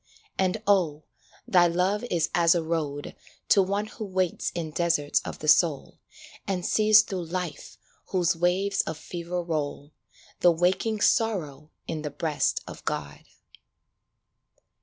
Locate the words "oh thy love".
0.65-2.03